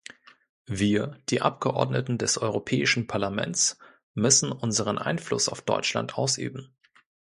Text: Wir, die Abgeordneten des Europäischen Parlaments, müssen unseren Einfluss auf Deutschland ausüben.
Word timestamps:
Wir, 0.65 1.19
die 1.29 1.43
Abgeordneten 1.43 2.17
des 2.17 2.39
Europäischen 2.39 3.05
Parlaments, 3.05 3.77
müssen 4.15 4.51
unseren 4.51 4.97
Einfluss 4.97 5.47
auf 5.47 5.61
Deutschland 5.61 6.17
ausüben. 6.17 6.75